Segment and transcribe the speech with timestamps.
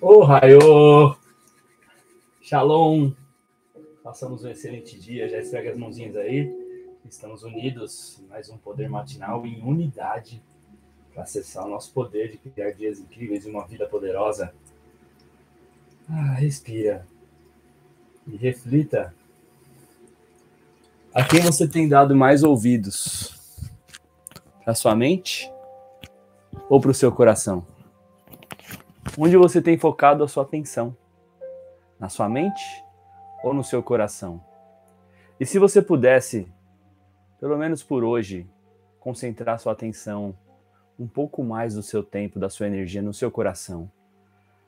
[0.00, 1.16] Oh, raio!
[2.40, 3.10] Shalom!
[4.04, 6.48] Passamos um excelente dia, já esfrega as mãozinhas aí.
[7.04, 10.40] Estamos unidos em mais um poder matinal em unidade
[11.12, 14.54] para acessar o nosso poder de criar dias incríveis e uma vida poderosa.
[16.08, 17.04] Ah, respira
[18.24, 19.12] e reflita.
[21.12, 23.34] A quem você tem dado mais ouvidos?
[24.62, 25.50] Para sua mente
[26.70, 27.66] ou para o seu coração?
[29.16, 30.96] Onde você tem focado a sua atenção?
[31.98, 32.62] Na sua mente
[33.42, 34.42] ou no seu coração?
[35.38, 36.52] E se você pudesse,
[37.40, 38.48] pelo menos por hoje,
[38.98, 40.36] concentrar sua atenção
[40.98, 43.90] um pouco mais do seu tempo, da sua energia no seu coração.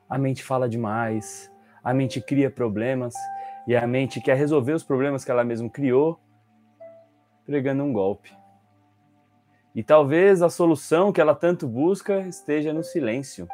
[0.09, 1.51] A mente fala demais,
[1.83, 3.13] a mente cria problemas
[3.67, 6.19] e a mente quer resolver os problemas que ela mesma criou
[7.45, 8.33] pregando um golpe.
[9.75, 13.47] E talvez a solução que ela tanto busca esteja no silêncio,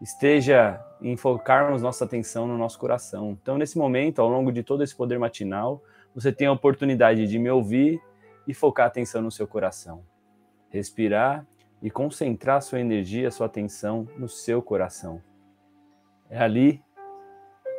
[0.00, 3.36] esteja em focarmos nossa atenção no nosso coração.
[3.40, 5.82] Então, nesse momento, ao longo de todo esse poder matinal,
[6.14, 8.00] você tem a oportunidade de me ouvir
[8.46, 10.02] e focar a atenção no seu coração.
[10.70, 11.46] Respirar
[11.82, 15.22] e concentrar sua energia, sua atenção no seu coração.
[16.30, 16.82] É ali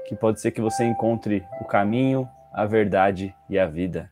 [0.08, 4.12] que pode ser que você encontre o caminho, a verdade e a vida.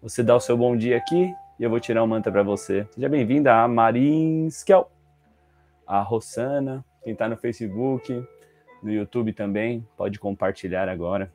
[0.00, 2.86] Você dá o seu bom dia aqui e eu vou tirar um mantra para você.
[2.92, 4.88] Seja bem-vinda a Marinskel,
[5.86, 8.26] a Rossana, quem está no Facebook,
[8.82, 11.32] no YouTube também, pode compartilhar agora.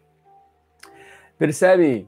[1.38, 2.08] Percebe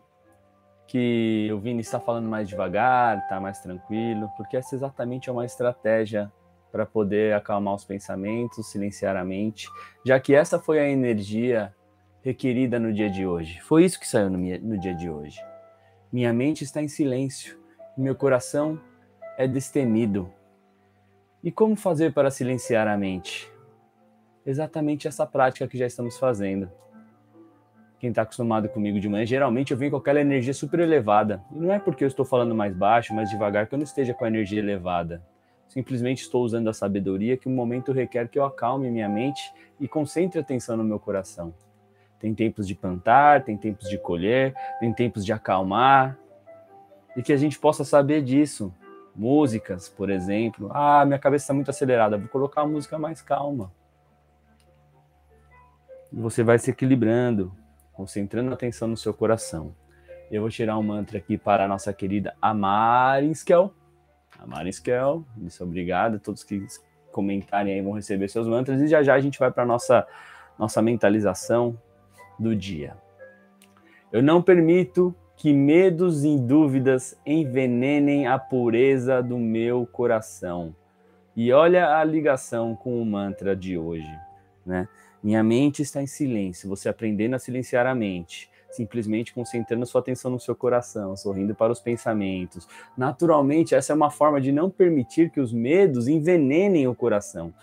[0.88, 5.45] que o Vini está falando mais devagar, está mais tranquilo, porque essa exatamente é uma
[5.45, 6.31] estratégia
[6.72, 9.67] para poder acalmar os pensamentos, silenciar a mente,
[10.06, 11.73] já que essa foi a energia
[12.22, 13.62] requerida no dia de hoje.
[13.62, 15.40] Foi isso que saiu no, no dia de hoje.
[16.12, 17.59] Minha mente está em silêncio,
[17.97, 18.80] meu coração
[19.38, 20.31] é destemido.
[21.45, 23.49] E como fazer para silenciar a mente?
[24.45, 26.69] Exatamente essa prática que já estamos fazendo
[28.05, 31.41] quem está acostumado comigo de manhã, geralmente eu venho com aquela energia super elevada.
[31.51, 34.13] E não é porque eu estou falando mais baixo, mais devagar, que eu não esteja
[34.13, 35.23] com a energia elevada.
[35.67, 39.41] Simplesmente estou usando a sabedoria que o momento requer que eu acalme minha mente
[39.79, 41.51] e concentre atenção no meu coração.
[42.19, 46.16] Tem tempos de plantar, tem tempos de colher, tem tempos de acalmar.
[47.17, 48.72] E que a gente possa saber disso.
[49.16, 50.70] Músicas, por exemplo.
[50.74, 53.72] Ah, minha cabeça está muito acelerada, vou colocar uma música mais calma.
[56.12, 57.53] Você vai se equilibrando,
[57.94, 59.74] concentrando a atenção no seu coração.
[60.31, 63.74] Eu vou tirar um mantra aqui para a nossa querida Amariskel.
[64.40, 66.20] Amariskel, muito obrigado.
[66.20, 66.66] Todos que
[67.12, 70.06] comentarem aí vão receber seus mantras e já já a gente vai para a nossa,
[70.59, 71.80] nossa mentalização
[72.38, 72.97] do dia.
[74.12, 80.73] Eu não permito que medos e dúvidas envenenem a pureza do meu coração.
[81.35, 84.09] E olha a ligação com o mantra de hoje,
[84.66, 84.88] né?
[85.22, 90.29] Minha mente está em silêncio, você aprendendo a silenciar a mente, simplesmente concentrando sua atenção
[90.29, 92.67] no seu coração, sorrindo para os pensamentos.
[92.96, 97.53] Naturalmente, essa é uma forma de não permitir que os medos envenenem o coração.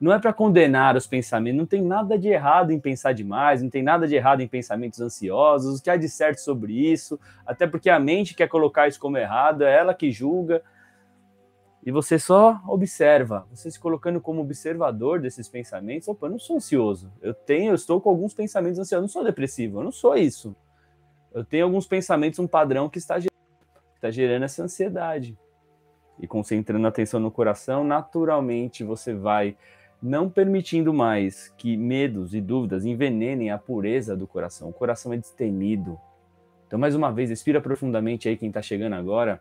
[0.00, 3.68] Não é para condenar os pensamentos, não tem nada de errado em pensar demais, não
[3.68, 7.66] tem nada de errado em pensamentos ansiosos, o que há de certo sobre isso, até
[7.66, 10.62] porque a mente quer colocar isso como errado, é ela que julga,
[11.88, 16.06] e você só observa, você se colocando como observador desses pensamentos.
[16.06, 17.10] Opa, eu não sou ansioso.
[17.22, 18.92] Eu tenho, eu estou com alguns pensamentos ansiosos.
[18.92, 20.54] Eu não sou depressivo, eu não sou isso.
[21.32, 25.38] Eu tenho alguns pensamentos, um padrão que está, está gerando essa ansiedade.
[26.20, 29.56] E concentrando a atenção no coração, naturalmente você vai
[30.00, 34.68] não permitindo mais que medos e dúvidas envenenem a pureza do coração.
[34.68, 35.98] O coração é destemido.
[36.66, 39.40] Então, mais uma vez, respira profundamente aí quem está chegando agora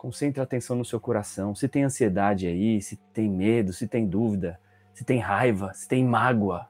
[0.00, 1.54] Concentre a atenção no seu coração.
[1.54, 4.58] Se tem ansiedade aí, se tem medo, se tem dúvida,
[4.94, 6.66] se tem raiva, se tem mágoa.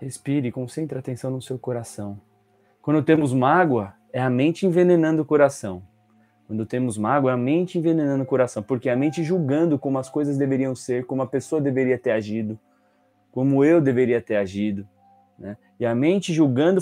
[0.00, 2.20] Respire, concentre a atenção no seu coração.
[2.82, 5.84] Quando temos mágoa, é a mente envenenando o coração.
[6.46, 9.98] Quando temos mágoa, é a mente envenenando o coração, porque é a mente julgando como
[9.98, 12.58] as coisas deveriam ser, como a pessoa deveria ter agido,
[13.32, 14.86] como eu deveria ter agido.
[15.38, 15.56] Né?
[15.80, 16.80] E a mente julgando,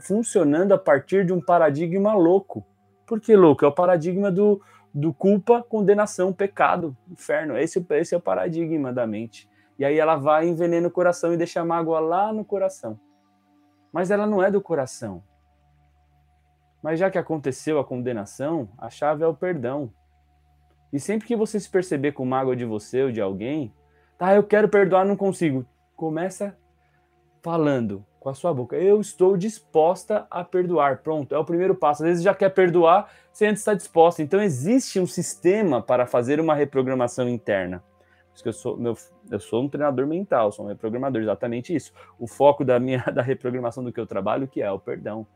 [0.00, 2.64] funcionando a partir de um paradigma louco
[3.08, 4.60] porque, louco, é o paradigma do,
[4.92, 7.56] do culpa, condenação, pecado, inferno.
[7.56, 9.48] Esse, esse é o paradigma da mente.
[9.78, 13.00] E aí ela vai envenena o coração e deixa a mágoa lá no coração.
[13.90, 15.22] Mas ela não é do coração.
[16.82, 19.92] Mas já que aconteceu a condenação, a chave é o perdão.
[20.92, 23.72] E sempre que você se perceber com mágoa de você ou de alguém,
[24.16, 25.66] tá, eu quero perdoar, não consigo.
[25.96, 26.56] Começa
[27.42, 28.76] falando, com a sua boca.
[28.76, 30.98] Eu estou disposta a perdoar.
[30.98, 32.02] Pronto, é o primeiro passo.
[32.02, 34.22] Às vezes já quer perdoar, você antes está disposta.
[34.22, 37.78] Então existe um sistema para fazer uma reprogramação interna.
[37.78, 38.96] Por isso que eu sou, meu,
[39.30, 41.92] Eu sou um treinador mental, sou um reprogramador, exatamente isso.
[42.18, 45.26] O foco da minha da reprogramação do que eu trabalho, que é o perdão.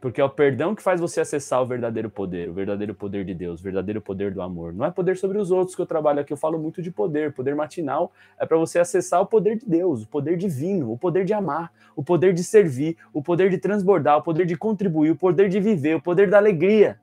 [0.00, 3.34] Porque é o perdão que faz você acessar o verdadeiro poder, o verdadeiro poder de
[3.34, 4.72] Deus, o verdadeiro poder do amor.
[4.72, 7.34] Não é poder sobre os outros que eu trabalho aqui, eu falo muito de poder.
[7.34, 11.26] Poder matinal é para você acessar o poder de Deus, o poder divino, o poder
[11.26, 15.16] de amar, o poder de servir, o poder de transbordar, o poder de contribuir, o
[15.16, 16.98] poder de viver, o poder da alegria.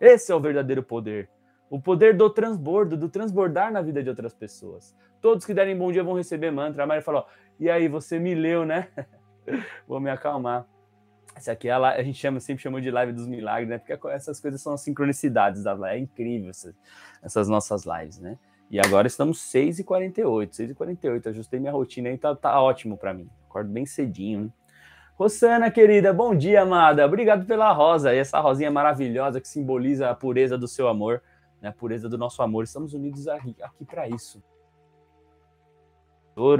[0.00, 1.28] Esse é o verdadeiro poder.
[1.68, 4.96] O poder do transbordo, do transbordar na vida de outras pessoas.
[5.20, 6.84] Todos que derem bom dia vão receber mantra.
[6.84, 7.26] A Maria falou:
[7.58, 8.88] e aí, você me leu, né?
[9.88, 10.66] Vou me acalmar.
[11.36, 13.76] Essa aqui é a, gente chama, sempre chamou de live dos milagres, né?
[13.76, 16.00] Porque essas coisas são as sincronicidades da live.
[16.00, 16.74] É incrível essas,
[17.22, 18.38] essas nossas lives, né?
[18.70, 21.26] E agora estamos 6h48, 6h48.
[21.26, 23.28] Ajustei minha rotina aí, tá, tá ótimo para mim.
[23.50, 24.44] Acordo bem cedinho.
[24.44, 24.50] Né?
[25.14, 27.04] Rosana, querida, bom dia, amada.
[27.04, 28.14] Obrigado pela rosa.
[28.14, 31.22] E essa rosinha maravilhosa que simboliza a pureza do seu amor,
[31.60, 31.68] né?
[31.68, 32.64] a pureza do nosso amor.
[32.64, 34.42] Estamos unidos aqui, aqui para isso.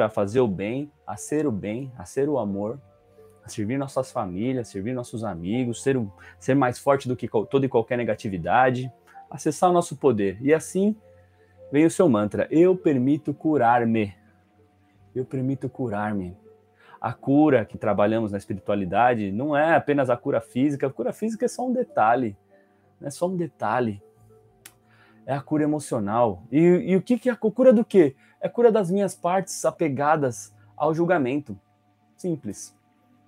[0.05, 2.79] A fazer o bem, a ser o bem, a ser o amor,
[3.47, 7.69] servir nossas famílias, servir nossos amigos, ser, um, ser mais forte do que toda e
[7.69, 8.91] qualquer negatividade,
[9.31, 10.39] acessar o nosso poder.
[10.41, 10.97] E assim
[11.71, 14.15] vem o seu mantra: Eu permito curar-me.
[15.15, 16.37] Eu permito curar-me.
[17.01, 21.45] A cura que trabalhamos na espiritualidade não é apenas a cura física, a cura física
[21.45, 22.37] é só um detalhe,
[23.01, 24.03] é só um detalhe.
[25.25, 26.43] É a cura emocional.
[26.51, 28.15] E, e o que, que é a cura do quê?
[28.41, 31.59] É a cura das minhas partes apegadas ao julgamento.
[32.17, 32.76] Simples.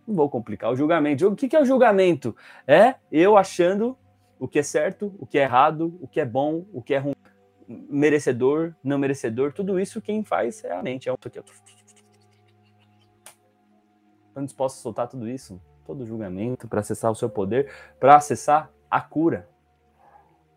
[0.08, 1.28] Não vou complicar o julgamento.
[1.28, 2.34] O que é o julgamento?
[2.66, 3.94] É eu achando
[4.38, 6.98] o que é certo, o que é errado, o que é bom, o que é
[6.98, 7.14] ruim,
[7.68, 9.52] merecedor, não merecedor.
[9.52, 11.10] Tudo isso quem faz é a mente.
[11.10, 11.16] É um...
[14.28, 15.60] Estão dispostos a soltar tudo isso?
[15.84, 17.70] Todo julgamento para acessar o seu poder,
[18.00, 19.46] para acessar a cura.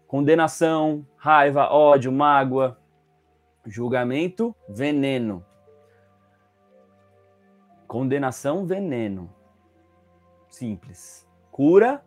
[0.07, 2.79] Condenação, raiva, ódio, mágoa,
[3.65, 5.45] julgamento, veneno.
[7.85, 9.40] Condenação, veneno.
[10.51, 11.27] Simples.
[11.49, 12.03] Cura,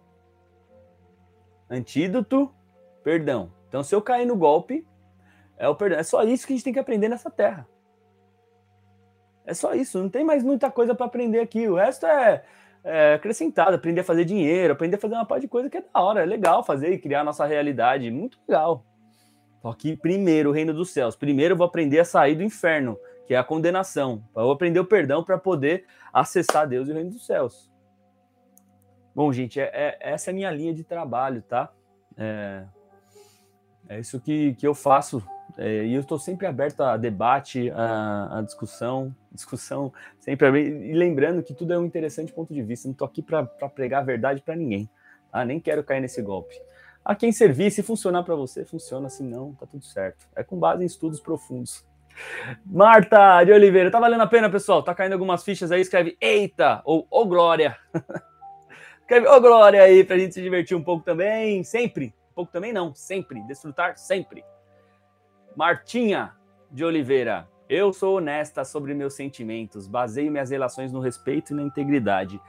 [1.68, 2.54] antídoto,
[3.02, 3.50] perdão.
[3.68, 4.86] Então, se eu cair no golpe,
[5.56, 5.98] é o perdão.
[5.98, 7.66] É só isso que a gente tem que aprender nessa terra.
[9.46, 10.00] É só isso.
[10.00, 11.66] Não tem mais muita coisa para aprender aqui.
[11.68, 12.44] O resto é,
[12.84, 13.74] é, acrescentado.
[13.74, 16.22] Aprender a fazer dinheiro, aprender a fazer uma parte de coisa que é da hora.
[16.22, 18.10] É legal fazer e criar a nossa realidade.
[18.10, 18.84] Muito legal.
[19.62, 21.16] Só que primeiro, o reino dos céus.
[21.16, 24.22] Primeiro eu vou aprender a sair do inferno, que é a condenação.
[24.36, 27.73] Eu vou aprender o perdão para poder acessar Deus e o reino dos céus.
[29.14, 31.70] Bom, gente, é, é, essa é a minha linha de trabalho, tá?
[32.16, 32.64] É,
[33.88, 35.22] é isso que, que eu faço.
[35.56, 41.44] É, e eu estou sempre aberto a debate, a, a discussão, discussão sempre e lembrando
[41.44, 42.88] que tudo é um interessante ponto de vista.
[42.88, 44.90] Não estou aqui para pregar a verdade para ninguém,
[45.30, 45.44] tá?
[45.44, 46.54] Nem quero cair nesse golpe.
[47.04, 49.08] A quem servir, se funcionar para você, funciona.
[49.08, 50.26] Se não, tá tudo certo.
[50.34, 51.86] É com base em estudos profundos.
[52.64, 54.82] Marta de Oliveira, tá valendo a pena, pessoal?
[54.82, 57.76] Tá caindo algumas fichas aí, escreve eita ou ô glória.
[59.06, 62.14] Ô Glória aí, pra gente se divertir um pouco também, sempre.
[62.30, 63.42] Um pouco também não, sempre.
[63.42, 64.42] Desfrutar sempre.
[65.54, 66.32] Martinha
[66.70, 71.62] de Oliveira, eu sou honesta sobre meus sentimentos, baseio minhas relações no respeito e na
[71.62, 72.40] integridade.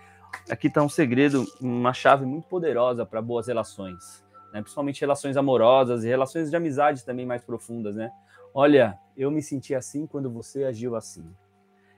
[0.49, 4.23] Aqui está um segredo, uma chave muito poderosa para boas relações,
[4.53, 4.61] né?
[4.61, 8.09] principalmente relações amorosas e relações de amizade também mais profundas, né?
[8.53, 11.29] Olha, eu me senti assim quando você agiu assim.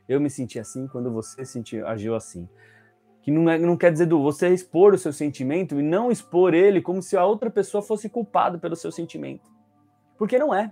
[0.09, 2.49] Eu me senti assim quando você sentiu, agiu assim
[3.27, 6.53] que não, é, não quer dizer do você expor o seu sentimento e não expor
[6.53, 9.51] ele como se a outra pessoa fosse culpada pelo seu sentimento.
[10.17, 10.71] Porque não é.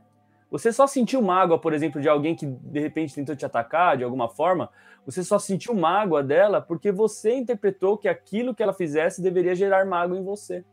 [0.49, 4.05] Você só sentiu mágoa, por exemplo, de alguém que de repente tentou te atacar de
[4.05, 4.69] alguma forma,
[5.05, 9.85] você só sentiu mágoa dela porque você interpretou que aquilo que ela fizesse deveria gerar
[9.85, 10.63] mágoa em você.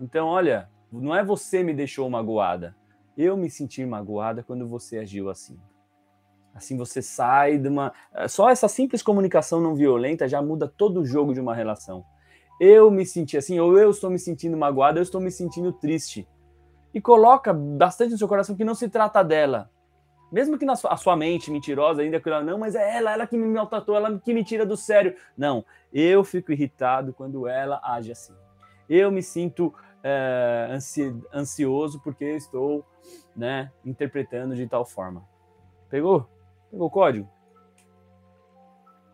[0.00, 2.74] Então, olha, não é você me deixou magoada.
[3.18, 5.60] Eu me senti magoada quando você agiu assim.
[6.54, 7.92] Assim você sai de uma.
[8.14, 12.04] Eh, só essa simples comunicação não violenta já muda todo o jogo de uma relação.
[12.60, 16.28] Eu me senti assim, ou eu estou me sentindo magoado, eu estou me sentindo triste.
[16.94, 19.68] E coloca bastante no seu coração que não se trata dela.
[20.30, 23.12] Mesmo que na sua, a sua mente mentirosa ainda que ela não, mas é ela,
[23.12, 25.16] ela que me maltratou, ela que me tira do sério.
[25.36, 28.34] Não, eu fico irritado quando ela age assim.
[28.88, 32.84] Eu me sinto é, ansi, ansioso porque estou
[33.34, 35.24] né, interpretando de tal forma.
[35.88, 36.28] Pegou?
[36.74, 37.28] Pegou o código?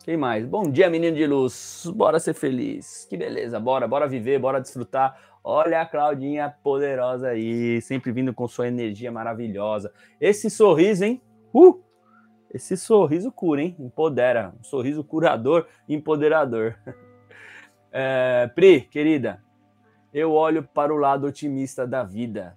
[0.02, 0.47] Quem mais?
[0.47, 1.85] Bom dia, menino de luz.
[1.95, 3.05] Bora ser feliz.
[3.05, 3.61] Que beleza.
[3.61, 5.14] Bora, bora viver, bora desfrutar.
[5.45, 9.93] Olha a Claudinha poderosa aí, sempre vindo com sua energia maravilhosa.
[10.19, 11.21] Esse sorriso, hein?
[11.52, 11.83] Uh!
[12.50, 13.76] Esse sorriso cura, hein?
[13.79, 14.55] Empodera.
[14.59, 16.76] Um sorriso curador, empoderador.
[17.93, 19.43] É, Pri, querida,
[20.14, 22.57] eu olho para o lado otimista da vida.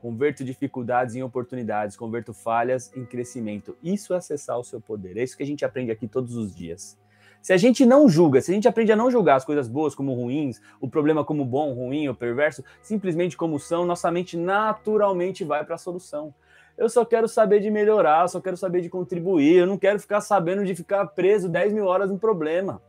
[0.00, 3.76] Converto dificuldades em oportunidades, converto falhas em crescimento.
[3.82, 5.16] Isso é acessar o seu poder.
[5.16, 6.96] É isso que a gente aprende aqui todos os dias.
[7.42, 9.94] Se a gente não julga, se a gente aprende a não julgar as coisas boas
[9.94, 15.44] como ruins, o problema como bom, ruim ou perverso, simplesmente como são, nossa mente naturalmente
[15.44, 16.34] vai para a solução.
[16.76, 20.20] Eu só quero saber de melhorar, só quero saber de contribuir, eu não quero ficar
[20.20, 22.80] sabendo de ficar preso 10 mil horas no problema.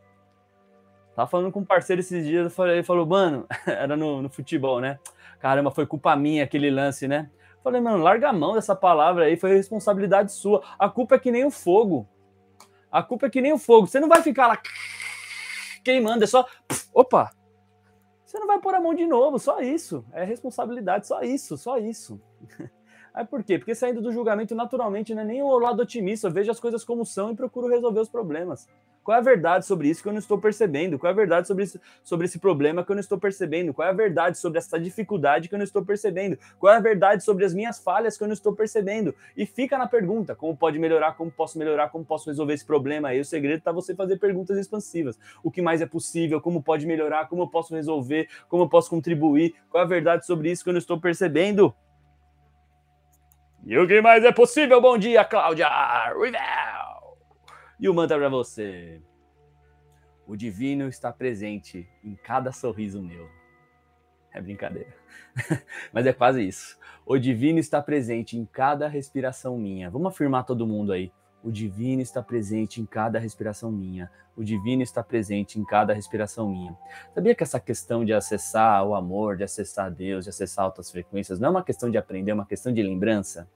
[1.16, 5.00] Tava falando com um parceiro esses dias, ele falou, mano, era no, no futebol, né?
[5.40, 7.30] Caramba, foi culpa minha aquele lance, né?
[7.64, 10.64] Falei, mano, larga a mão dessa palavra aí, foi responsabilidade sua.
[10.78, 12.08] A culpa é que nem o fogo.
[12.92, 13.88] A culpa é que nem o fogo.
[13.88, 14.58] Você não vai ficar lá
[15.84, 16.46] queimando, é só.
[16.94, 17.32] Opa!
[18.26, 20.06] Você não vai pôr a mão de novo, só isso.
[20.12, 22.22] É responsabilidade, só isso, só isso.
[23.14, 23.58] Aí por quê?
[23.58, 26.28] Porque saindo do julgamento, naturalmente, não é nem o lado otimista.
[26.28, 28.68] Eu vejo as coisas como são e procuro resolver os problemas.
[29.04, 31.00] Qual é a verdade sobre isso que eu não estou percebendo?
[31.00, 33.74] Qual é a verdade sobre, isso, sobre esse problema que eu não estou percebendo?
[33.74, 36.38] Qual é a verdade sobre essa dificuldade que eu não estou percebendo?
[36.60, 39.16] Qual é a verdade sobre as minhas falhas que eu não estou percebendo?
[39.36, 41.14] E fica na pergunta: como pode melhorar?
[41.14, 41.90] Como posso melhorar?
[41.90, 43.10] Como posso resolver esse problema?
[43.10, 45.18] Aí o segredo está você fazer perguntas expansivas.
[45.44, 46.40] O que mais é possível?
[46.40, 47.28] Como pode melhorar?
[47.28, 48.28] Como eu posso resolver?
[48.48, 49.56] Como eu posso contribuir?
[49.70, 51.74] Qual é a verdade sobre isso que eu não estou percebendo?
[53.66, 54.80] E o que mais é possível?
[54.82, 55.68] Bom dia, Cláudia!
[57.80, 59.02] E o mantra para você.
[60.28, 63.30] O divino está presente em cada sorriso meu.
[64.34, 64.94] É brincadeira.
[65.94, 66.78] Mas é quase isso.
[67.06, 69.90] O divino está presente em cada respiração minha.
[69.90, 71.10] Vamos afirmar todo mundo aí.
[71.42, 74.12] O divino está presente em cada respiração minha.
[74.36, 76.78] O divino está presente em cada respiração minha.
[77.16, 81.40] Sabia que essa questão de acessar o amor, de acessar Deus, de acessar altas frequências,
[81.40, 83.50] não é uma questão de aprender, é uma questão de lembrança?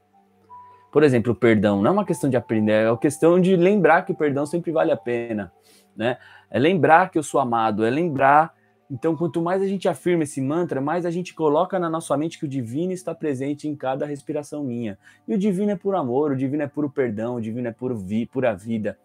[0.93, 4.03] Por exemplo, o perdão não é uma questão de aprender, é uma questão de lembrar
[4.05, 5.51] que o perdão sempre vale a pena,
[5.97, 6.19] né?
[6.51, 8.53] É lembrar que eu sou amado, é lembrar.
[8.91, 12.37] Então, quanto mais a gente afirma esse mantra, mais a gente coloca na nossa mente
[12.37, 14.99] que o divino está presente em cada respiração minha.
[15.27, 17.97] E o divino é por amor, o divino é puro perdão, o divino é puro
[17.97, 18.95] vi, pura vida.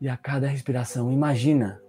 [0.00, 1.80] E a cada respiração, imagina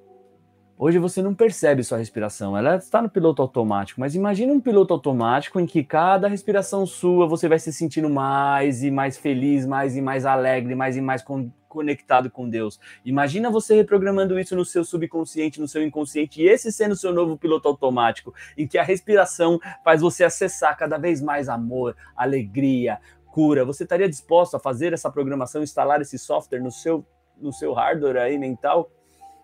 [0.81, 4.93] Hoje você não percebe sua respiração, ela está no piloto automático, mas imagine um piloto
[4.93, 9.97] automático em que cada respiração sua você vai se sentindo mais e mais feliz, mais
[9.97, 12.79] e mais alegre, mais e mais con conectado com Deus.
[13.03, 17.13] Imagina você reprogramando isso no seu subconsciente, no seu inconsciente, e esse sendo o seu
[17.13, 22.99] novo piloto automático, em que a respiração faz você acessar cada vez mais amor, alegria,
[23.25, 23.65] cura.
[23.65, 27.05] Você estaria disposto a fazer essa programação, instalar esse software no seu
[27.37, 28.89] no seu hardware aí mental?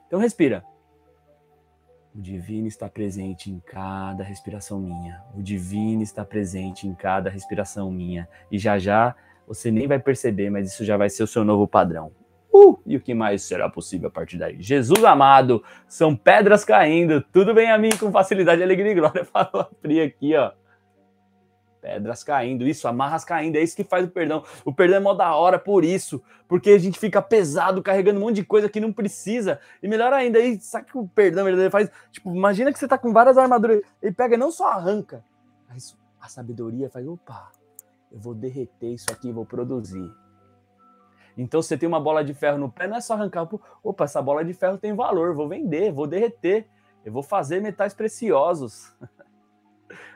[0.08, 0.64] Então respira.
[2.18, 5.22] O divino está presente em cada respiração minha.
[5.36, 8.26] O divino está presente em cada respiração minha.
[8.50, 9.14] E já já
[9.46, 12.14] você nem vai perceber, mas isso já vai ser o seu novo padrão.
[12.54, 14.56] Uh, e o que mais será possível a partir daí?
[14.62, 17.22] Jesus amado, são pedras caindo.
[17.34, 19.26] Tudo bem a mim com facilidade, alegria e glória.
[19.28, 20.54] Falou a Pri aqui, ó
[21.86, 24.44] pedras caindo, isso, amarras caindo, é isso que faz o perdão.
[24.66, 28.24] O perdão é mó da hora por isso, porque a gente fica pesado, carregando um
[28.24, 29.60] monte de coisa que não precisa.
[29.84, 31.92] E melhor ainda, aí, sabe que o perdão ele faz?
[32.12, 35.24] Tipo, imagina que você tá com várias armaduras, ele pega não só arranca,
[35.70, 37.52] mas a sabedoria faz, opa,
[38.12, 40.12] eu vou derreter isso aqui, vou produzir.
[41.38, 43.48] Então, você tem uma bola de ferro no pé, não é só arrancar,
[43.84, 46.66] opa, essa bola de ferro tem valor, vou vender, vou derreter,
[47.06, 48.92] eu vou fazer metais preciosos.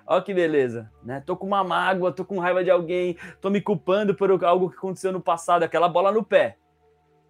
[0.06, 1.22] Olha que beleza, né?
[1.26, 4.78] Tô com uma mágoa, tô com raiva de alguém, tô me culpando por algo que
[4.78, 6.58] aconteceu no passado, aquela bola no pé.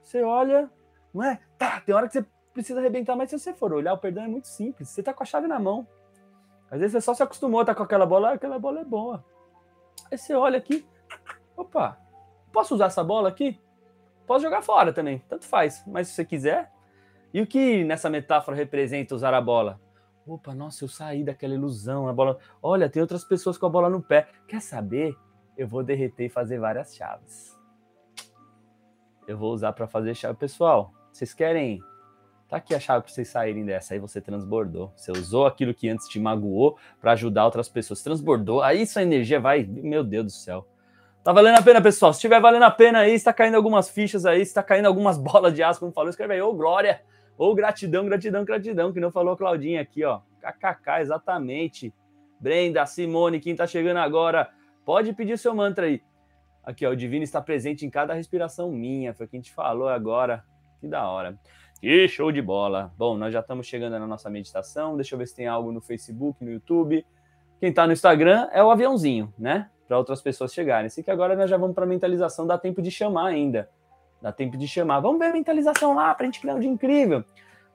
[0.01, 0.69] Você olha,
[1.13, 1.39] não é?
[1.58, 4.27] Tá, tem hora que você precisa arrebentar, mas se você for olhar, o perdão é
[4.27, 4.89] muito simples.
[4.89, 5.88] Você tá com a chave na mão.
[6.72, 9.25] Às vezes você só se acostumou a tá com aquela bola, aquela bola é boa.
[10.12, 10.88] Aí você olha aqui,
[11.58, 11.98] opa,
[12.53, 13.60] posso usar essa bola aqui?
[14.25, 15.84] Posso jogar fora também, tanto faz.
[15.88, 16.72] Mas se você quiser.
[17.34, 19.79] E o que nessa metáfora representa usar a bola?
[20.30, 22.38] Opa, nossa, eu saí daquela ilusão, a bola.
[22.62, 24.28] Olha, tem outras pessoas com a bola no pé.
[24.48, 25.16] Quer saber?
[25.58, 27.58] Eu vou derreter e fazer várias chaves.
[29.28, 30.38] Eu vou usar para fazer chave.
[30.38, 31.82] Pessoal, vocês querem?
[32.48, 33.96] Tá aqui a chave para vocês saírem dessa.
[33.96, 34.94] Aí você transbordou.
[34.96, 38.04] Você usou aquilo que antes te magoou para ajudar outras pessoas.
[38.04, 38.62] Transbordou.
[38.62, 39.64] Aí sua energia vai.
[39.64, 40.68] Meu Deus do céu.
[41.24, 42.14] Tá valendo a pena, pessoal?
[42.14, 45.56] Se estiver valendo a pena aí, está caindo algumas fichas aí, está caindo algumas bolas
[45.56, 47.02] de aço, como falou, escreve aí, ô glória.
[47.39, 50.19] Ou gratidão, gratidão, gratidão, que não falou Claudinha aqui, ó.
[50.41, 51.93] KKK, exatamente.
[52.38, 54.50] Brenda, Simone, quem tá chegando agora,
[54.86, 56.01] pode pedir seu mantra aí.
[56.62, 59.53] Aqui, ó, o divino está presente em cada respiração minha, foi o que a gente
[59.53, 60.43] falou agora.
[60.81, 61.39] Que da hora.
[61.79, 62.93] Que show de bola.
[62.98, 64.98] Bom, nós já estamos chegando na nossa meditação.
[64.98, 67.05] Deixa eu ver se tem algo no Facebook, no YouTube.
[67.58, 69.69] Quem tá no Instagram é o aviãozinho, né?
[69.88, 70.88] Para outras pessoas chegarem.
[70.88, 73.69] Assim que agora nós já vamos para mentalização, dá tempo de chamar ainda.
[74.22, 75.00] Dá tempo de chamar.
[75.00, 77.24] Vamos ver a mentalização lá para a gente criar um dia incrível.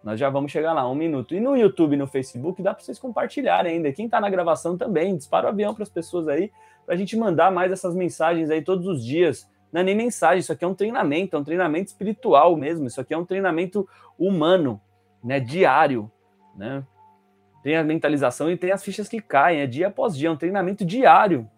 [0.03, 1.35] Nós já vamos chegar lá, um minuto.
[1.35, 3.91] E no YouTube no Facebook dá para vocês compartilharem ainda.
[3.91, 6.53] Quem está na gravação também, dispara o avião para as pessoas aí,
[6.85, 9.49] para a gente mandar mais essas mensagens aí todos os dias.
[9.73, 12.87] Não é nem mensagem, isso aqui é um treinamento, é um treinamento espiritual mesmo.
[12.87, 14.79] Isso aqui é um treinamento humano,
[15.23, 15.41] né?
[15.41, 16.13] Diário,
[16.55, 16.85] né?
[17.63, 20.37] Tem a mentalização e tem as fichas que caem, é dia após dia, é um
[20.37, 21.51] treinamento diário.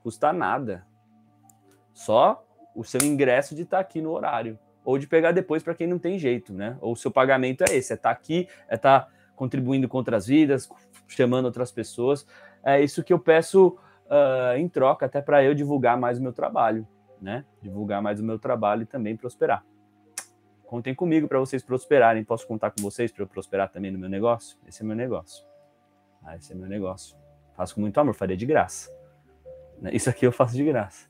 [0.00, 0.86] Custa nada.
[1.92, 2.47] Só
[2.78, 5.86] o seu ingresso de estar tá aqui no horário ou de pegar depois para quem
[5.86, 6.78] não tem jeito, né?
[6.80, 9.98] Ou o seu pagamento é esse, é estar tá aqui, é estar tá contribuindo com
[9.98, 10.70] outras vidas,
[11.08, 12.24] chamando outras pessoas.
[12.62, 16.32] É isso que eu peço uh, em troca, até para eu divulgar mais o meu
[16.32, 16.86] trabalho,
[17.20, 17.44] né?
[17.60, 19.64] Divulgar mais o meu trabalho e também prosperar.
[20.64, 22.22] Contem comigo para vocês prosperarem.
[22.22, 24.56] Posso contar com vocês para eu prosperar também no meu negócio?
[24.66, 25.44] Esse é meu negócio.
[26.22, 27.16] Ah, esse é meu negócio.
[27.56, 28.88] Faço com muito amor, faria de graça.
[29.92, 31.07] Isso aqui eu faço de graça.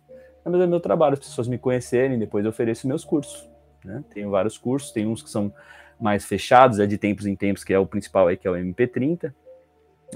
[0.48, 3.48] Mas é meu trabalho, as pessoas me conhecerem, depois eu ofereço meus cursos.
[3.84, 4.02] Né?
[4.12, 5.52] Tenho vários cursos, tem uns que são
[6.00, 8.54] mais fechados, é de tempos em tempos, que é o principal aí, que é o
[8.54, 9.32] MP30.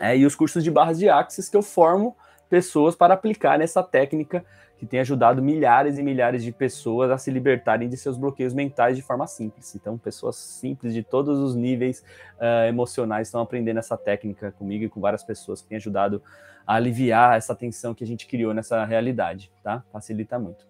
[0.01, 2.17] É, e os cursos de barras de Axis que eu formo
[2.49, 4.45] pessoas para aplicar nessa técnica
[4.83, 8.97] que tem ajudado milhares e milhares de pessoas a se libertarem de seus bloqueios mentais
[8.97, 9.75] de forma simples.
[9.77, 12.03] Então, pessoas simples de todos os níveis
[12.37, 16.21] uh, emocionais estão aprendendo essa técnica comigo e com várias pessoas que têm ajudado
[16.66, 19.85] a aliviar essa tensão que a gente criou nessa realidade, tá?
[19.92, 20.66] Facilita muito.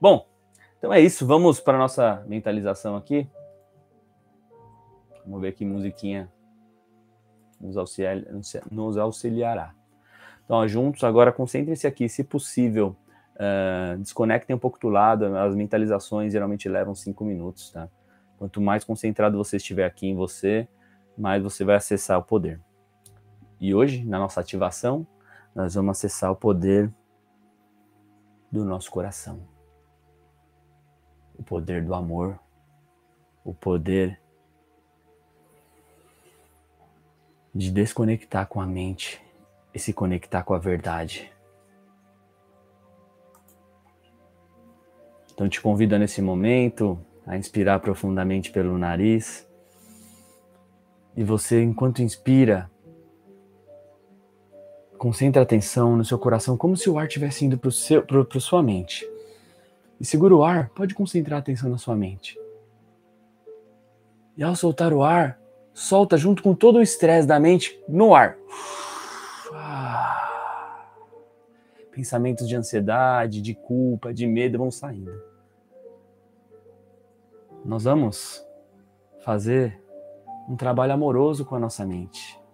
[0.00, 0.26] Bom,
[0.78, 3.28] então é isso, vamos para a nossa mentalização aqui.
[5.24, 6.30] Vamos ver que musiquinha
[7.60, 8.22] nos, auxiliar,
[8.70, 9.74] nos auxiliará.
[10.44, 12.96] Então, ó, juntos, agora concentrem-se aqui, se possível,
[13.34, 17.88] uh, desconectem um pouco do lado, as mentalizações geralmente levam cinco minutos, tá?
[18.38, 20.68] Quanto mais concentrado você estiver aqui em você,
[21.16, 22.60] mais você vai acessar o poder.
[23.58, 25.06] E hoje, na nossa ativação,
[25.56, 26.94] nós vamos acessar o poder
[28.52, 29.56] do nosso coração
[31.38, 32.38] o poder do amor,
[33.44, 34.20] o poder
[37.54, 39.22] de desconectar com a mente
[39.74, 41.32] e se conectar com a verdade.
[45.32, 49.46] Então te convido nesse momento a inspirar profundamente pelo nariz.
[51.14, 52.70] E você, enquanto inspira,
[55.06, 59.08] concentra a atenção no seu coração como se o ar estivesse indo para sua mente
[60.00, 62.36] e segura o ar, pode concentrar a atenção na sua mente.
[64.36, 65.40] E ao soltar o ar,
[65.72, 68.36] solta junto com todo o estresse da mente no ar.
[71.92, 75.22] Pensamentos de ansiedade, de culpa, de medo vão saindo.
[77.64, 78.44] Nós vamos
[79.24, 79.80] fazer
[80.48, 82.44] um trabalho amoroso com a nossa mente.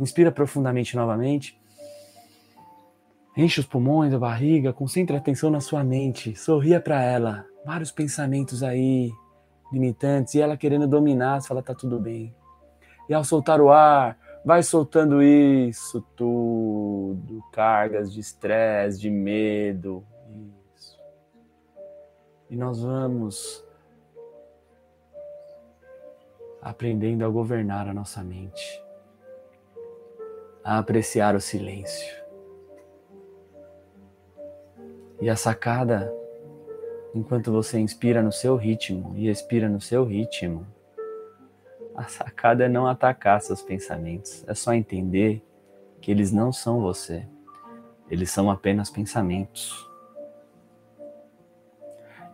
[0.00, 1.60] Inspira profundamente novamente
[3.36, 7.46] Enche os pulmões, a barriga, concentre a atenção na sua mente, sorria para ela.
[7.64, 9.10] Vários pensamentos aí
[9.72, 12.34] limitantes e ela querendo dominar, se fala tá tudo bem.
[13.08, 20.04] E ao soltar o ar, vai soltando isso tudo, cargas de estresse, de medo,
[20.74, 20.98] isso.
[22.50, 23.64] E nós vamos
[26.60, 28.82] aprendendo a governar a nossa mente,
[30.64, 32.20] a apreciar o silêncio
[35.20, 36.12] e a sacada,
[37.14, 40.66] enquanto você inspira no seu ritmo e expira no seu ritmo,
[41.94, 45.44] a sacada é não atacar seus pensamentos, é só entender
[46.00, 47.26] que eles não são você,
[48.10, 49.86] eles são apenas pensamentos.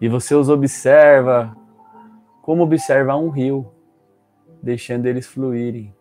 [0.01, 1.57] E você os observa
[2.43, 3.67] como observa um rio,
[4.63, 5.96] deixando eles fluírem.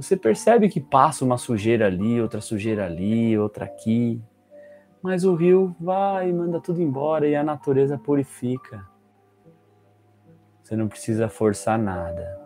[0.00, 4.18] Você percebe que passa uma sujeira ali, outra sujeira ali, outra aqui,
[5.02, 8.82] mas o rio vai e manda tudo embora e a natureza purifica.
[10.62, 12.40] Você não precisa forçar nada.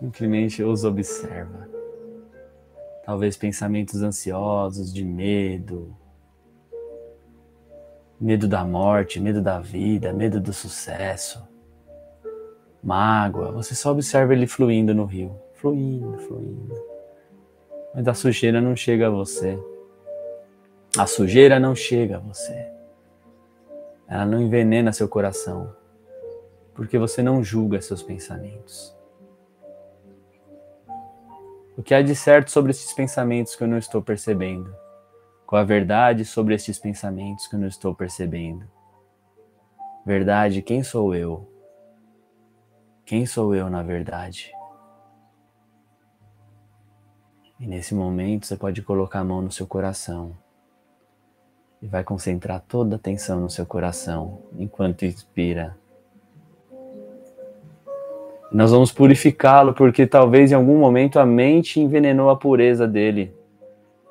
[0.00, 1.66] Simplesmente os observa.
[3.06, 5.96] Talvez pensamentos ansiosos, de medo,
[8.24, 11.46] medo da morte, medo da vida, medo do sucesso,
[12.82, 13.52] mágoa.
[13.52, 16.74] Você só observa ele fluindo no rio fluindo, fluindo.
[17.94, 19.58] Mas a sujeira não chega a você.
[20.98, 22.70] A sujeira não chega a você.
[24.06, 25.74] Ela não envenena seu coração.
[26.74, 28.94] Porque você não julga seus pensamentos.
[31.78, 34.83] O que há de certo sobre esses pensamentos que eu não estou percebendo?
[35.46, 38.66] Qual a verdade sobre esses pensamentos que eu não estou percebendo?
[40.04, 41.48] Verdade, quem sou eu?
[43.04, 44.52] Quem sou eu na verdade?
[47.60, 50.36] E nesse momento você pode colocar a mão no seu coração
[51.80, 55.76] E vai concentrar toda a atenção no seu coração enquanto inspira.
[58.50, 63.34] Nós vamos purificá-lo porque talvez em algum momento a mente envenenou a pureza dele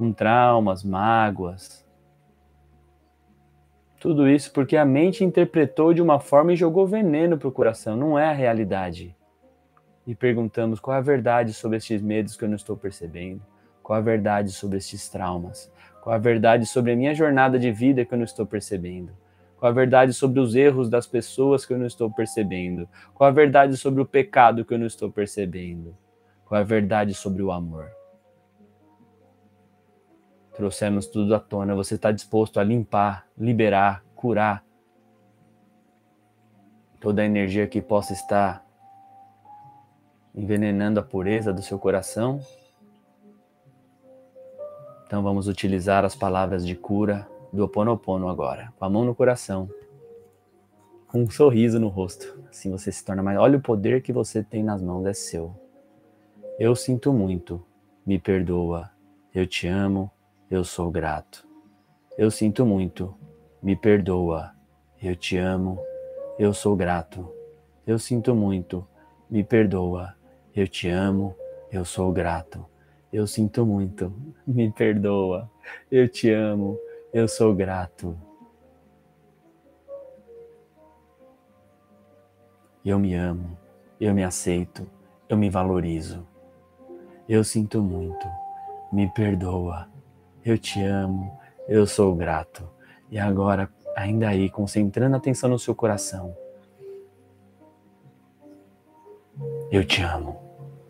[0.03, 1.85] com traumas, mágoas.
[4.01, 7.95] Tudo isso porque a mente interpretou de uma forma e jogou veneno para o coração,
[7.95, 9.15] não é a realidade.
[10.05, 13.41] E perguntamos qual é a verdade sobre estes medos que eu não estou percebendo,
[13.81, 17.57] qual é a verdade sobre estes traumas, qual é a verdade sobre a minha jornada
[17.57, 19.13] de vida que eu não estou percebendo,
[19.55, 23.31] qual a verdade sobre os erros das pessoas que eu não estou percebendo, qual a
[23.31, 25.95] verdade sobre o pecado que eu não estou percebendo,
[26.43, 28.02] qual a verdade sobre o amor.
[30.53, 31.75] Trouxemos tudo à tona.
[31.75, 34.63] Você está disposto a limpar, liberar, curar
[36.99, 38.65] toda a energia que possa estar
[40.33, 42.39] envenenando a pureza do seu coração?
[45.05, 49.13] Então vamos utilizar as palavras de cura do Ho Oponopono agora, com a mão no
[49.13, 49.69] coração,
[51.07, 52.41] com um sorriso no rosto.
[52.49, 53.37] Assim você se torna mais.
[53.37, 55.53] Olha o poder que você tem nas mãos, é seu.
[56.57, 57.63] Eu sinto muito,
[58.05, 58.89] me perdoa,
[59.33, 60.09] eu te amo,
[60.53, 61.47] eu sou grato.
[62.15, 63.15] Eu sinto muito,
[63.59, 64.53] me perdoa,
[65.01, 65.83] eu te amo,
[66.37, 67.27] eu sou grato.
[67.87, 68.87] Eu sinto muito,
[69.27, 70.15] me perdoa,
[70.55, 71.35] eu te amo,
[71.71, 72.63] eu sou grato.
[73.11, 74.13] Eu sinto muito,
[74.45, 75.49] me perdoa,
[75.91, 76.77] eu te amo,
[77.11, 78.15] eu sou grato.
[82.85, 83.57] Eu me amo,
[83.99, 84.87] eu me aceito,
[85.27, 86.27] eu me valorizo.
[87.27, 88.27] Eu sinto muito,
[88.91, 89.91] me perdoa,
[90.43, 92.67] eu te amo, eu sou grato.
[93.10, 96.36] E agora, ainda aí, concentrando a atenção no seu coração.
[99.71, 100.39] Eu te amo,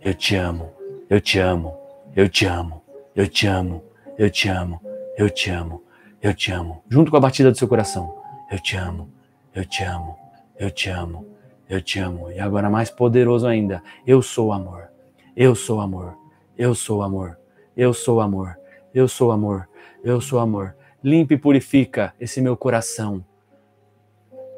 [0.02, 0.70] eu te amo,
[1.10, 1.78] eu te amo,
[2.16, 2.82] eu te amo,
[3.16, 3.84] eu te amo,
[4.18, 4.82] eu te amo,
[5.18, 5.82] eu te amo,
[6.22, 8.22] eu te amo, junto com a batida do seu coração.
[8.52, 9.10] Eu te amo,
[9.56, 10.18] eu te amo,
[10.60, 11.26] eu te amo,
[11.70, 12.32] eu te amo.
[12.32, 14.90] E agora mais poderoso ainda, eu sou amor.
[15.36, 16.16] Eu sou amor.
[16.58, 17.38] Eu sou amor.
[17.76, 18.56] Eu sou amor.
[18.94, 19.68] Eu sou amor.
[20.04, 20.76] Eu sou amor.
[21.04, 23.26] Limpa e purifica esse meu coração.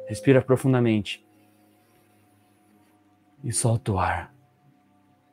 [0.06, 1.26] Respira profundamente.
[3.42, 4.34] E solta o ar,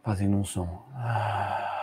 [0.03, 0.85] fazendo um som.
[0.93, 1.73] Ah.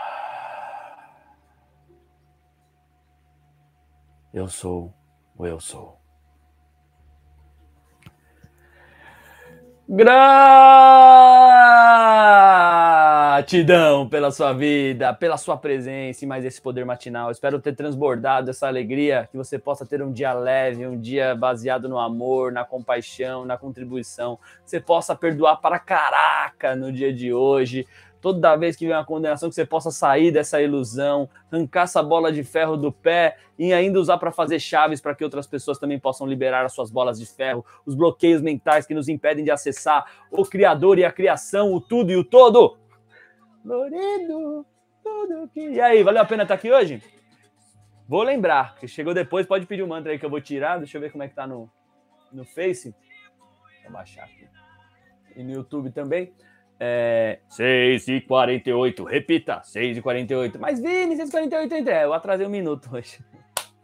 [4.32, 4.94] Eu sou
[5.36, 6.00] o eu sou.
[13.40, 17.30] Gratidão pela sua vida, pela sua presença e mais esse poder matinal.
[17.30, 21.88] Espero ter transbordado essa alegria, que você possa ter um dia leve, um dia baseado
[21.88, 24.36] no amor, na compaixão, na contribuição.
[24.62, 27.86] Que você possa perdoar para caraca no dia de hoje
[28.20, 32.30] toda vez que vem uma condenação, que você possa sair dessa ilusão, arrancar essa bola
[32.30, 35.98] de ferro do pé e ainda usar para fazer chaves para que outras pessoas também
[35.98, 40.04] possam liberar as suas bolas de ferro, os bloqueios mentais que nos impedem de acessar
[40.30, 42.76] o Criador e a criação, o tudo e o todo.
[43.62, 44.66] Florido,
[45.02, 45.60] tudo que.
[45.60, 47.02] E aí, valeu a pena estar aqui hoje?
[48.08, 50.78] Vou lembrar, que chegou depois, pode pedir o um mantra aí que eu vou tirar.
[50.78, 51.70] Deixa eu ver como é que tá no,
[52.32, 52.94] no Face.
[53.84, 54.48] Vou baixar aqui.
[55.36, 56.32] E no YouTube também.
[56.82, 62.14] É, 6 e 48 repita, 6 e 48 Mas Vini, 6 e 48 é, eu
[62.14, 63.22] atrasei um minuto hoje.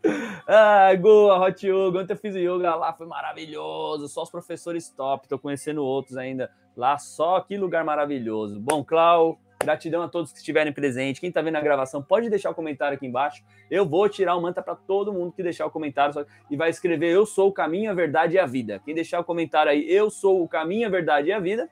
[0.49, 5.29] ah, Goa, Hot Yoga, ontem eu fiz yoga lá, foi maravilhoso, só os professores top,
[5.29, 8.59] tô conhecendo outros ainda lá, só que lugar maravilhoso.
[8.59, 12.51] Bom, Clau, gratidão a todos que estiverem presentes, quem tá vendo a gravação pode deixar
[12.51, 15.71] o comentário aqui embaixo, eu vou tirar o manta para todo mundo que deixar o
[15.71, 18.81] comentário e vai escrever eu sou o caminho, a verdade e a vida.
[18.85, 21.69] Quem deixar o comentário aí, eu sou o caminho, a verdade e a vida,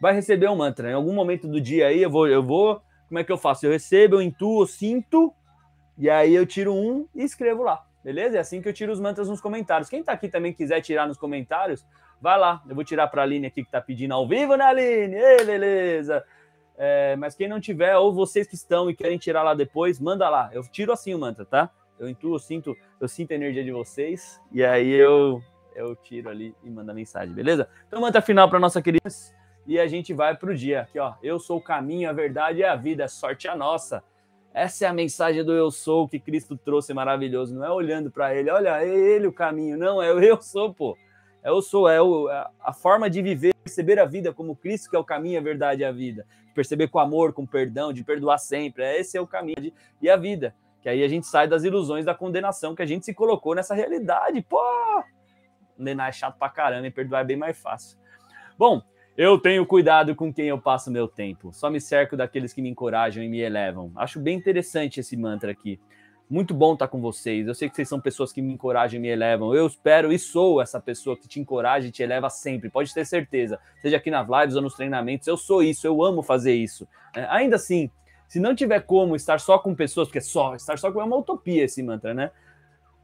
[0.00, 0.90] vai receber um mantra.
[0.90, 3.66] Em algum momento do dia aí, eu vou, eu vou, como é que eu faço?
[3.66, 5.32] Eu recebo, eu intuo, eu sinto,
[5.98, 7.84] e aí eu tiro um e escrevo lá.
[8.02, 8.38] Beleza?
[8.38, 9.90] É assim que eu tiro os mantras nos comentários.
[9.90, 11.86] Quem tá aqui também quiser tirar nos comentários,
[12.20, 12.62] vai lá.
[12.66, 15.14] Eu vou tirar para a Aline aqui que tá pedindo ao vivo, né, Aline?
[15.14, 16.24] Ei, beleza.
[16.82, 20.30] É, mas quem não tiver, ou vocês que estão e querem tirar lá depois, manda
[20.30, 20.48] lá.
[20.50, 21.70] Eu tiro assim o mantra, tá?
[21.98, 25.42] Eu intuo, eu sinto, eu sinto a energia de vocês, e aí eu,
[25.76, 27.68] eu tiro ali e mando a mensagem, beleza?
[27.86, 29.10] Então, mantra final para nossa querida
[29.66, 30.80] e a gente vai para o dia.
[30.80, 31.14] Aqui, ó.
[31.22, 33.06] Eu sou o caminho, a verdade e a vida.
[33.08, 34.02] Sorte a nossa.
[34.54, 37.54] Essa é a mensagem do eu sou que Cristo trouxe maravilhoso.
[37.54, 39.76] Não é olhando para ele, olha, é ele o caminho.
[39.76, 40.96] Não, é o eu sou, pô.
[41.42, 44.90] É eu sou, é o, é a forma de viver, perceber a vida como Cristo,
[44.90, 46.26] que é o caminho, a verdade e a vida.
[46.54, 48.84] Perceber com amor, com perdão, de perdoar sempre.
[48.98, 50.54] Esse é o caminho de, e a vida.
[50.82, 53.74] Que aí a gente sai das ilusões da condenação que a gente se colocou nessa
[53.74, 54.40] realidade.
[54.42, 54.58] Pô!
[55.76, 57.98] Condenar é chato pra caramba e perdoar é bem mais fácil.
[58.58, 58.82] Bom,
[59.16, 61.52] eu tenho cuidado com quem eu passo meu tempo.
[61.52, 63.92] Só me cerco daqueles que me encorajam e me elevam.
[63.96, 65.80] Acho bem interessante esse mantra aqui.
[66.30, 67.48] Muito bom estar com vocês.
[67.48, 69.52] Eu sei que vocês são pessoas que me encorajam e me elevam.
[69.52, 72.70] Eu espero e sou essa pessoa que te encoraja e te eleva sempre.
[72.70, 73.58] Pode ter certeza.
[73.82, 75.88] Seja aqui nas lives ou nos treinamentos, eu sou isso.
[75.88, 76.86] Eu amo fazer isso.
[77.16, 77.90] É, ainda assim,
[78.28, 81.16] se não tiver como estar só com pessoas, porque só estar só com é uma
[81.16, 82.30] utopia esse mantra, né?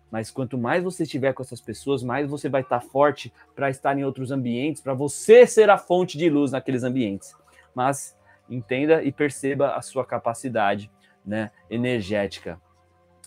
[0.09, 3.99] Mas quanto mais você estiver com essas pessoas, mais você vai estar forte para estar
[3.99, 7.35] em outros ambientes, para você ser a fonte de luz naqueles ambientes.
[7.75, 8.17] Mas
[8.49, 10.89] entenda e perceba a sua capacidade,
[11.27, 12.65] né, energética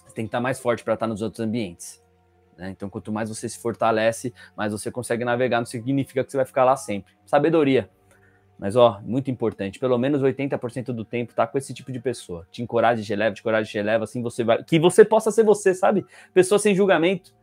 [0.10, 2.04] você tem que estar mais forte para estar nos outros ambientes.
[2.58, 2.70] Né?
[2.72, 6.46] Então, quanto mais você se fortalece, mais você consegue navegar, não significa que você vai
[6.46, 7.14] ficar lá sempre.
[7.26, 7.90] Sabedoria.
[8.58, 12.46] Mas, ó, muito importante, pelo menos 80% do tempo tá com esse tipo de pessoa.
[12.52, 14.62] Te encoraja, te eleva, te encoraja, te eleva, assim você vai.
[14.62, 16.06] Que você possa ser você, sabe?
[16.34, 17.34] Pessoas sem julgamento,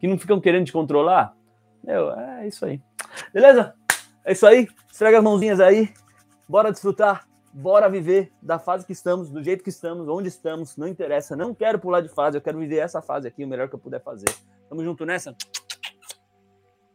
[0.00, 1.32] que não ficam querendo te controlar.
[1.82, 2.80] Meu, é isso aí.
[3.32, 3.74] Beleza?
[4.24, 4.66] É isso aí.
[4.90, 5.92] Estraga as mãozinhas aí.
[6.48, 7.24] Bora desfrutar
[7.54, 11.54] bora viver da fase que estamos, do jeito que estamos, onde estamos, não interessa, não
[11.54, 14.02] quero pular de fase, eu quero viver essa fase aqui o melhor que eu puder
[14.02, 14.28] fazer.
[14.68, 15.36] Tamo junto nessa?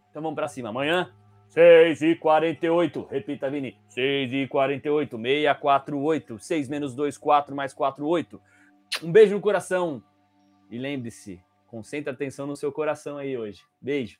[0.09, 0.67] Então vamos para cima.
[0.69, 1.13] Amanhã,
[1.55, 3.07] 6h48.
[3.09, 3.77] Repita, Vini.
[3.95, 6.39] 6h48, 648.
[6.39, 8.41] 6 menos 2, 4 mais 4, 8.
[9.03, 10.03] Um beijo no coração.
[10.69, 13.63] E lembre-se, concentre atenção no seu coração aí hoje.
[13.81, 14.17] Beijo.